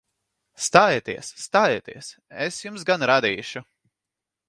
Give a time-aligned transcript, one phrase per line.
[0.67, 1.29] Stājieties!
[1.43, 2.11] Stājieties!
[2.49, 3.67] Es jums gan rādīšu!